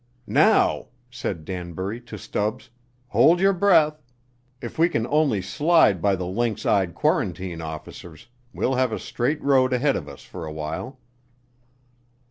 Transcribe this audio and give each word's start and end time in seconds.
"Now," 0.25 0.87
said 1.11 1.45
Danbury 1.45 2.01
to 2.05 2.17
Stubbs, 2.17 2.71
"hold 3.09 3.39
your 3.39 3.53
breath. 3.53 4.01
If 4.59 4.79
we 4.79 4.89
can 4.89 5.05
only 5.05 5.43
slide 5.43 6.01
by 6.01 6.15
the 6.15 6.25
lynx 6.25 6.65
eyed 6.65 6.95
quarantine 6.95 7.61
officers, 7.61 8.25
we'll 8.51 8.73
have 8.73 8.91
a 8.91 8.97
straight 8.97 9.43
road 9.43 9.73
ahead 9.73 9.95
of 9.95 10.09
us 10.09 10.23
for 10.23 10.43
a 10.47 10.51
while." 10.51 10.97